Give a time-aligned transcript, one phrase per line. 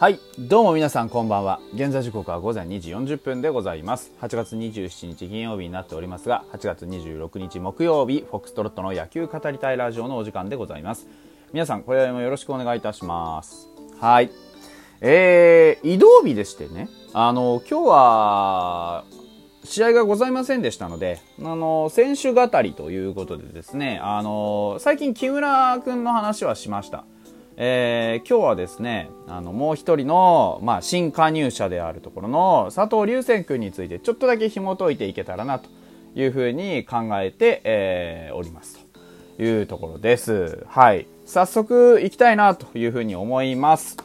[0.00, 1.58] はい、どうも皆さんこんばんは。
[1.74, 4.12] 現在時刻は午前2時40分でございます。
[4.20, 11.08] 8月27日金曜日になっておりますが、8月26日木曜日、フォックストロットの野球語りたいラジオのお時間でございます。
[11.52, 13.66] 皆さん、これもよろしくお願いいたします。
[13.98, 14.30] はい。
[15.00, 19.04] えー、移動日でしてね、あの、今日は、
[19.64, 27.04] 試合がございませんでしたので、あの、選手語りということでですね、あの、最近木村くんの話はしました。
[27.60, 35.68] えー今日はですね、あの、もう一人の、まあ、新加入者であるところの佐藤隆星君についてちょっとだけ紐解いていけたらなと
[36.14, 38.78] いうふうに考えて、えーおります
[39.36, 40.64] というところです。
[40.68, 41.08] はい。
[41.26, 43.96] 早速行きたいなというふうに思います。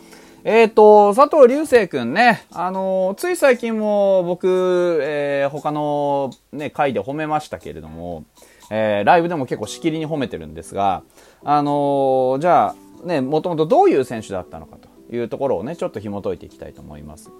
[0.43, 8.25] えっ、と、佐藤隆星くんね、あのつい最近も僕、えー他のね、回で褒めましたけれども、
[8.71, 11.03] えーライブでも結構しきりに褒めてるんですが、
[11.43, 17.31] あのじゃあ、ね、もともとどういう選手だったのかというところをね、ちょっと紐解いていきたいと思います。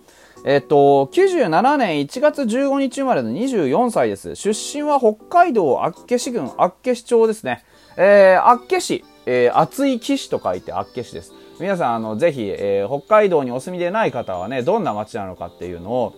[0.46, 4.36] えっと、97年1月15日生まれの24歳です。
[4.36, 7.64] 出身は北海道厚岸郡厚岸町ですね。
[7.98, 11.34] えー、厚岸、えー、熱い岸と書いて厚岸です。
[11.60, 16.14] 皆さん、あの、ぜひ、えー北海道にお住みでない方はね、どんな街なのかっていうのを、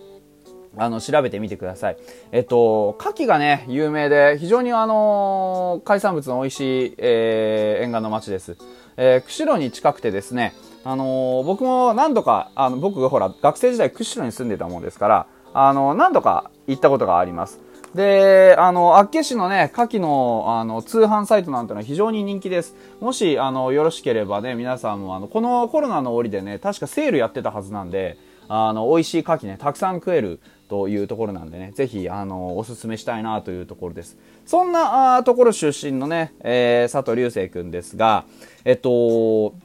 [0.78, 1.98] あの、調べてみてください。
[2.32, 8.58] えっと、牡蠣がね、有名で、非常にあの海産物の美味しい、えー沿岸の町です。
[8.98, 17.60] えー釧路に近くてですね、あの僕も何度か、あの、僕がほら、学生時代釧路に住んでたもんですから、あの何度か行ったことがあります。
[17.94, 22.76] で、あの、厚岸のね、牡蠣の、あの、通販サイトなんてのは非常に人気です。
[23.00, 28.18] もし、あの、よろしければね、皆さんも、あの、このコロナの折でね、確かセールやってたはずなんで、
[28.50, 34.18] あの、美味しい牡蠣ね、たくさん食えるというところなんでね、ぜひ、あの、おすすめしたいなというところです。
[34.46, 38.26] そんな、あところ出身のね、えー佐藤隆星くんですが、
[38.64, 39.56] えっと、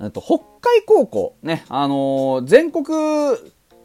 [0.00, 2.84] えっと、北海高校、ね、あのー全国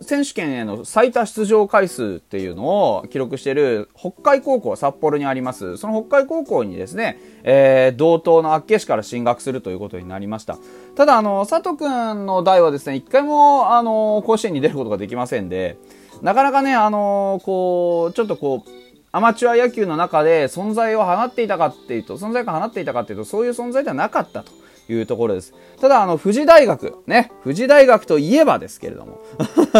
[0.01, 2.63] 選手権への最多出場回数っていうの
[2.97, 5.77] を記録している北海高校札幌にあります。
[5.77, 10.57] その北海高校にですね、えー同等の厚岸から進学するということになりました。
[10.95, 15.77] ただ、あの、佐藤くんの代はですね、一回も、あの、甲子園に出ることができませんで、
[16.21, 18.69] なかなかね、あのこう、ちょっとこう、
[19.11, 24.51] アマチュア野球の中で存在を放っていたかっていうと、存在感放っていたかっていうと、そういう存在ではなかったと
[24.89, 25.53] いうところです。
[25.79, 29.19] ただ、あの、富士大学、ね、富士大学といえばですけれども、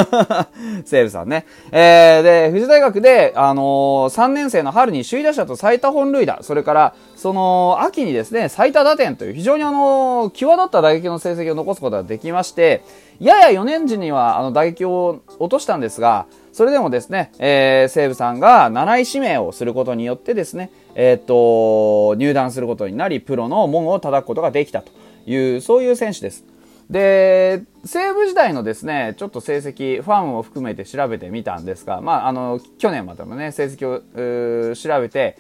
[0.86, 1.46] 西武さんね。
[1.72, 12.82] えー、で、富士大学で、あのー、3年生の春に首位打者と最多本塁打、それから、その、秋にですね、最多打点という非常にあのー、際立った打撃の成績を残すことができまして、
[13.20, 24.92] やや4年時には、あの、打撃を落としたんですが、それでもですね、えー、西武さんが7位指名をすることによってですね、えーっと、入団することになり、プロの門を叩くことができたと
[25.26, 26.46] いう、そういう選手です。
[26.90, 35.38] で、西武時代のですね、ちょっと成績、ファンを含めて調べてみたんですが、まあ、あの、去年までのね、成績を調べて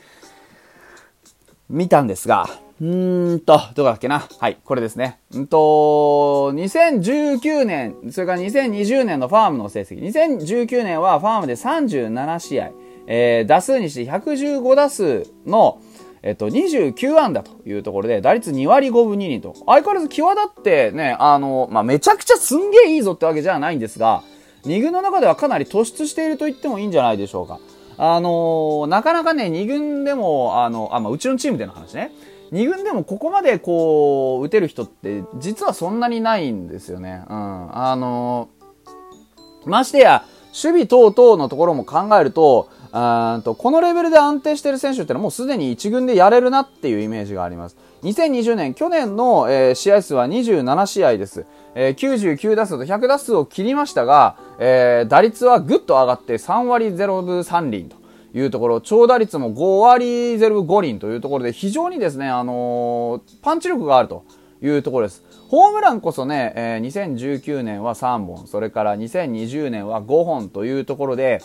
[1.69, 2.47] みたんですが、
[2.79, 4.27] うーんと、どこだっけな？
[4.39, 5.19] はい、これですね。
[5.35, 10.01] うんと、2019年、それから2020年のファームの成績。
[10.01, 12.71] 2019年はファームで37試合、
[13.07, 15.81] えー打数にして115打数の、
[16.23, 24.23] えっと、29安打というところで、打率2割5分2厘と、相変わらず際立ってね、あの、まあ、めちゃくちゃすんげえいいぞってわけじゃないんですが、
[24.65, 27.59] 2軍の中ではかなり突出していると言ってもいいんじゃないでしょうか。
[27.97, 32.11] あのーなかなかね、2軍でも、あの、あ、まあ、うちのチームでの話ね。
[32.51, 37.23] 2軍でもここまでこう、打てる人って、実はそんなにないんですよね。
[37.29, 37.77] うん。
[37.77, 47.77] あのーましてや、守備等々のところも考えると、とこのレベルで安定している選手ってのはもうすでに1軍でやれるなっていうイメージがあります。
[48.03, 51.45] 2020年、去年の、えー試合数は27試合です。
[51.75, 58.01] えー99打数と100打数を切りましたが、えー打率はぐっと上がって3割0分3厘と。
[58.33, 60.05] いうところ、長打率も5割
[60.37, 64.23] 0分5厘というところで非常にですね、あのーパンチ力があると
[64.61, 65.23] いうところです。
[65.49, 71.41] ホームランこそね、えー2019年は3本、それから2020年は5本というところで、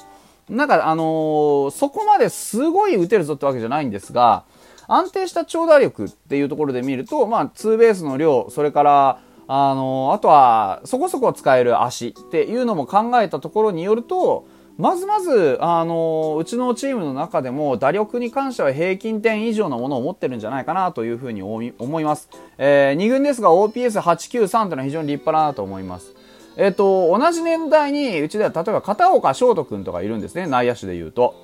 [0.49, 4.45] なんかあのーそこまですごい打てるぞってわけじゃないんですが、
[4.89, 14.47] 安定した長打力っていうところで見ると、まあ、ツーベースの量、それから、あのーあとは、そこそこ使える足っていうのも考えたところによると、
[14.79, 22.29] まずまず、あのうちのチームの中でも打力に関しては平均点以上のものを持ってるんじゃないかなというふうに思い思います。
[22.59, 26.15] えー、2軍ですが OPS893 というのは非常に立派だなと思います。
[26.57, 31.35] えっ、と、同じ年代に、うちでは例えば片岡翔斗君とかいるんですね、内野手で言うと。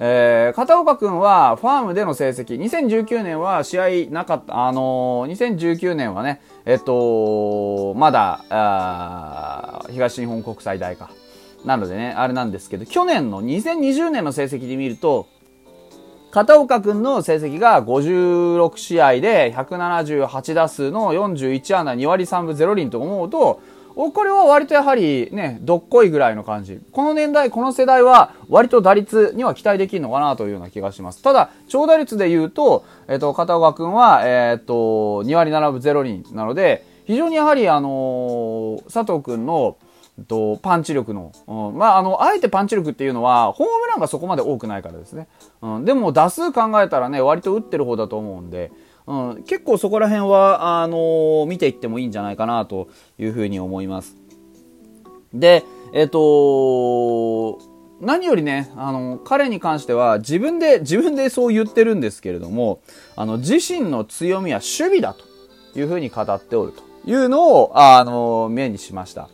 [0.00, 11.10] えー、片岡くんはファームでの成績、2019年は試合なかった、あのー、2019年はね、えっと、まだ、東日本国際大か。
[11.64, 15.28] なのでね、あれなんですけど、去年の2020年の成績で見ると、
[16.30, 23.60] 片岡くんの成績が56試合で178打数の41安打2割3分0厘と思うと、
[23.94, 26.80] これは割とやはりね、どっこいぐらいの感じ。
[26.92, 31.22] この年代、この世代は割と打率には期待できるのかなというような気がします。
[31.22, 39.76] ただ、長打率で言うと、えっ、と、片岡くんは、えっ、と、2割7分0厘なので、非常にやはりあのー、佐藤くんの、
[40.28, 45.26] とパンチ力の、うん、まあ、あの、あえてパンチ力っていうのは、ホームランがそこまで多くないからですね。
[45.62, 48.70] うん、でも、打数考えたらね、割と打ってる方だと思うんで、
[49.06, 52.88] うん、結構そこら辺は、あのー、見ていってもいいんじゃないかなと
[53.18, 54.16] いうふうに思います。
[55.34, 57.58] で、えっ、と
[58.00, 62.80] 何よりね、あの、彼に関しては自分で、自分でそう言ってるんですけれども、
[63.14, 69.28] あの、自身の強みは守備だというふうに語っておるというのを、あの、目にしました。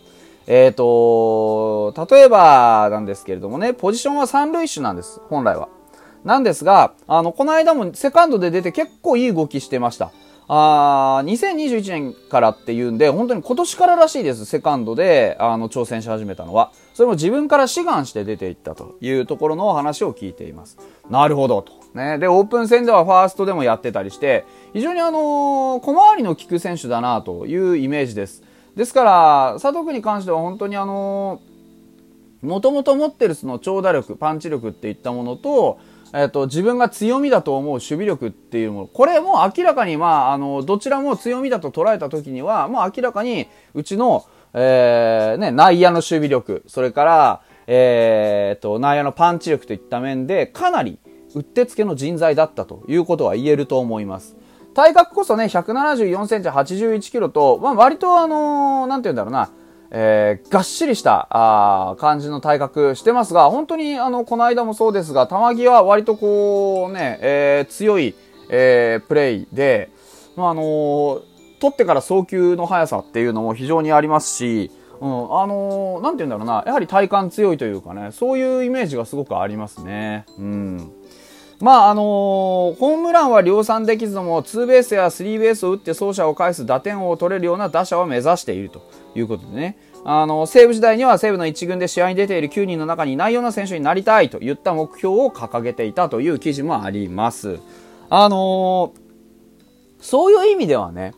[0.46, 5.68] えっ、と、例えばなんですけれどもね、ポジションは三塁手なんです、本来は。
[6.24, 10.10] なんですが、あの、この間もセカンドで出て結構いい動きしてました。
[10.50, 16.72] あー2021年からっていうんで、本当に今年かららしいです、セカンドで、あの、挑戦し始めたのは。
[16.94, 20.78] それも自分から志願して出ていったというところの話を聞いています。
[21.10, 21.72] なるほど、と。
[21.94, 22.18] ね。
[22.18, 28.42] で、オープン戦ではファーストでもやってたりして、非常にあのー、小回りの利く選手だなというイメージです。
[28.74, 31.42] ですから、佐藤君に関しては本当にあの
[32.42, 35.78] もともと持ってるその長打力、パンチ力っていったものと、
[36.14, 38.86] えっ、と、自分が強みだと思う守備力っていうもの。
[38.86, 44.24] これも明らかに、まあ、あの、どちらも強みだと捉えた時には、もう明らかに、うちの、
[44.54, 50.98] えー、ね、内野の守備力、それから、えー、と、内野のパンチ力といった面で、かなり、
[51.34, 54.36] うってつけの人材だったということは言えると思います。
[54.74, 59.50] 体格こそね、174センチ、81キロと、まあ、割とあのー、なんて言うんだろうな、
[59.90, 68.14] えー、がっしりしたあ感じの体格してますが、本当にあの、この間もそうですが、玉木は割とこうね、えー、強い、
[68.50, 69.90] えー、プレイで、
[70.36, 71.22] まあ、あのー、
[71.60, 74.70] 取ってから送球の速さっていうのも非常にありますし、
[75.00, 80.26] うん、あのー、なんて言うんだろうな、やはり体感強いというかね、そういうイメージがすごくありますね。
[80.38, 80.92] うん。
[81.60, 82.04] まああのー、
[82.76, 89.76] ホームランは量産できずともツーベースやスリーベースを打って走者を返す打点を取れるような打者を目指しているということでね。
[90.04, 97.58] あの西武時代には西武の1軍で試合に出ている9人の中にいないような選手になりたいといった目標を掲げていたという記事もあります。
[98.08, 99.00] あのー、
[100.00, 101.14] そういう意味ではね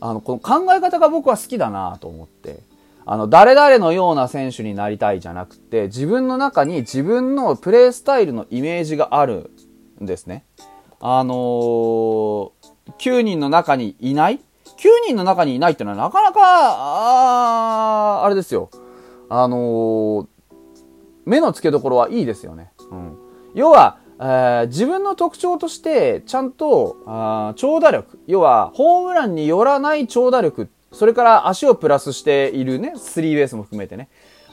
[0.00, 2.60] あのこの考え方が僕は好きだなと思って。
[3.08, 9.52] あの、誰々のような選手になりたいじゃなくて、自分の中に自分のプレースタイルのイメージがある
[10.02, 10.44] んですね。
[11.00, 12.50] あのー、
[12.98, 14.40] 9人の中にいない
[14.78, 18.70] ?9 人の中にいないってのはなかなか、ああれですよ。
[19.28, 20.26] あのー、
[21.24, 22.72] 目の付けどころはいいですよね。
[22.90, 23.18] うん。
[23.54, 28.18] 要は、えー、自分の特徴として、ちゃんと、あ長打力。
[28.26, 30.68] 要は、ホームランによらない長打力。
[30.92, 34.08] それから足をプラスしているね、スリーベースも含めてね。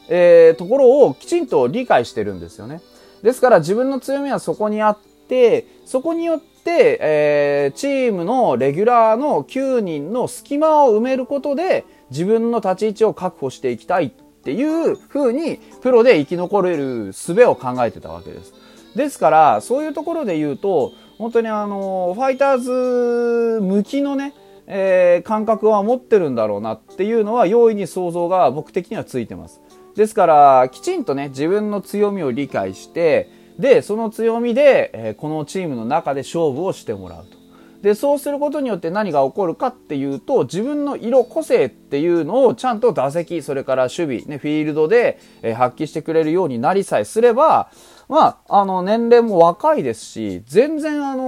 [0.10, 2.82] えー、ところをきちんと理解してるんですよね。
[3.22, 4.98] ですから自分の強みはそこにあっ
[5.30, 18.54] て、そこによって、えー、チームのレギュラーの9人の隙間を埋めることで、自分の立ち位置を確保していきたいっていう風に、プロで生き残れる術を考えてたわけです。
[18.96, 24.34] ですから、そういうところで言うと、本当にあの、ファイターズ向きのね、
[24.68, 29.62] えー、感覚は持ってるんだろうなっていうのは容易に想像が僕的にはついてます。
[29.96, 33.30] ですから、きちんとね、自分の強みを理解して、
[33.60, 37.44] で、その強みで、え、このチームの中で勝負をしてもらうと。
[37.84, 47.70] で、そうすることによって何が起こるかっていうと、自分の色、個性っていうのをちゃんと打席、それから守備、ね、フィールドで、え、発揮してくれるようになりさえすれば、
[48.08, 51.24] まあ、あの、年齢も若いですし、全然あの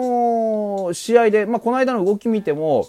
[0.92, 2.88] ー、試合で、まあ、この間の動き見ても、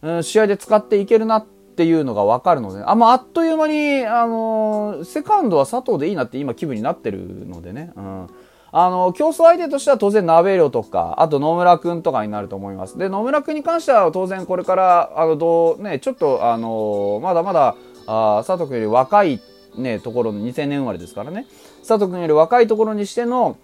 [0.00, 8.26] うん、試合で使っていけるなっていうのがわかるので、あ、まあ、あっという間に、あのー、セカンドは佐藤でいいなって今気分になってるのでね、うん。
[8.74, 12.96] あの、競争相手としては当然、鍋量とか、あと野村くんとかになると思います。
[12.96, 17.76] で、野村くんに関しては当然これから、あの、どう、ね、ちょっと、あの、まだまだ、
[18.06, 19.40] あ佐藤くんより若い、
[19.76, 21.46] ね、ところの2000年生まれですからね。
[21.86, 23.58] 佐藤くんより若いところにしての、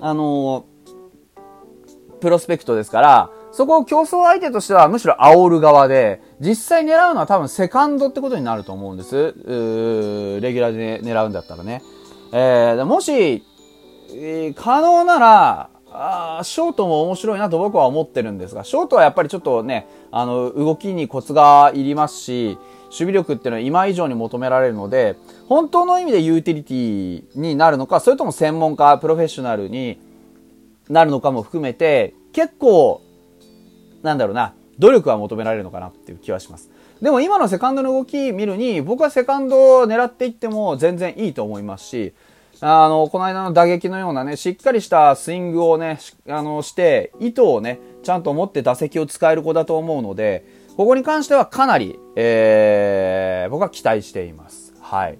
[0.00, 0.66] あの、
[2.20, 9.14] プロスペクトですから、そこを競争相手としてはむしろ煽る側で、実際狙うのは多分セカンドってことになると思うんです。
[9.14, 11.82] レギュラーで狙うんだったらね。
[12.32, 13.44] えー、もし、
[14.14, 25.16] え、可能なら、あショートも面白いなと僕は思ってるんですが、ショートはやっぱりちょっとね、あの、動きにコツがいりますし、守備力っていうのは今以上に求められるので、
[25.48, 29.98] 本当の意味でユーティリティになるのか、それとも専門家、プロフェッショナルに
[30.88, 33.02] なるのかも含めて、結構、
[34.02, 36.70] なんだろうな、努力は求められるのかなっていう気はします。
[37.00, 42.14] でも今のセカンドの動き見るに、僕はセカンドを狙っていっても全然いいと思いますし、
[42.64, 54.74] あの、この間の打撃のようなね、しっかりしたスイングをね、あの、して、意図をね、ちゃんと持って打席を使える子だと思うので、ここに関してはかなり、えー、僕は期待しています。
[54.80, 55.18] はい。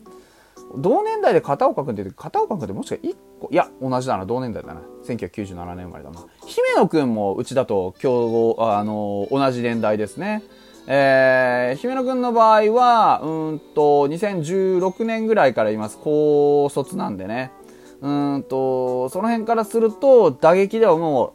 [0.76, 4.80] 同年代で片岡君って、片岡君ってもしか1個、いや、同じだな、同年代だな。
[5.04, 6.24] 1997年生まれだな。
[6.46, 10.44] 姫野君もうちだと競合、あの、同じ年代ですね。
[10.86, 15.98] えー、姫野くんの場合は、うんと、2016年ぐらいからいます。
[16.02, 17.52] 高卒なんでね。
[18.00, 21.34] うんと、その辺からすると、打撃ではも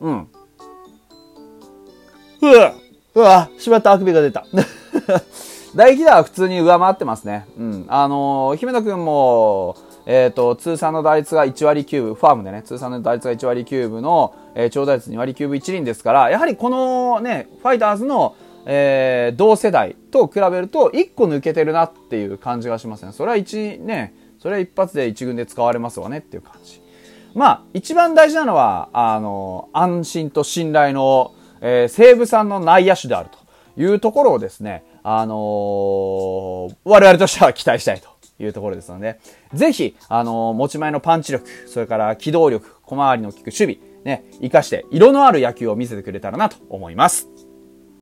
[0.00, 0.28] う、うん。
[2.40, 2.72] うわ
[3.14, 4.46] うわしまった、あくびが出た。
[5.74, 7.46] 打撃では普通に上回ってますね。
[7.58, 7.84] うん。
[7.88, 9.76] あのー、姫野くんも、
[10.06, 18.34] えっ、ー、と、通算の打率が1割9分、ファームでね、通算の打率が1割9分の、えー、長打率2割9分1厘ですから、やはりこのね、ファイターズの、
[18.66, 23.12] えー、同世代と比べると1個抜けてるなっていう感じがしますね。
[23.12, 26.82] それは一、ね、それは一発で一軍で使われますわねっていう感じ。
[27.34, 38.08] まあ、一番大事なのは、あの、安心と信頼の、えー、西武さんの内野手であるというところをですね、あのー、我々としては期待したいと
[38.42, 39.20] いうところですので、
[39.54, 47.28] ぜひ、あのー、持ち前のパンチ力、それから機動力、小回りの利く守備、ね、活かして、色のある野球を見せてくれたらなと思います。